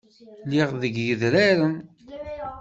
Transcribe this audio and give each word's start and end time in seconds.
Lliɣ 0.45 0.69
deg 0.81 0.95
yedraren. 1.05 1.75